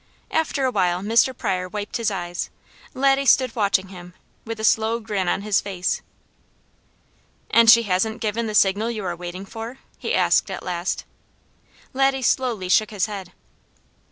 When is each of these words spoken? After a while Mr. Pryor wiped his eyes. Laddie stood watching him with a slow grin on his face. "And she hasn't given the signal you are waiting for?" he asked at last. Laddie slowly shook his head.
After 0.31 0.65
a 0.65 0.71
while 0.71 1.01
Mr. 1.01 1.37
Pryor 1.37 1.69
wiped 1.69 1.97
his 1.97 2.09
eyes. 2.09 2.49
Laddie 2.95 3.27
stood 3.27 3.55
watching 3.55 3.89
him 3.89 4.15
with 4.45 4.59
a 4.59 4.63
slow 4.63 4.99
grin 4.99 5.27
on 5.29 5.43
his 5.43 5.61
face. 5.61 6.01
"And 7.51 7.69
she 7.69 7.83
hasn't 7.83 8.19
given 8.19 8.47
the 8.47 8.55
signal 8.55 8.89
you 8.89 9.05
are 9.05 9.15
waiting 9.15 9.45
for?" 9.45 9.77
he 9.99 10.15
asked 10.15 10.49
at 10.49 10.63
last. 10.63 11.05
Laddie 11.93 12.23
slowly 12.23 12.67
shook 12.67 12.89
his 12.89 13.05
head. 13.05 13.31